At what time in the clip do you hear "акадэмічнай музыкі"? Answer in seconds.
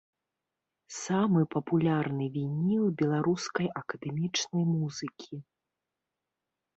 3.81-5.35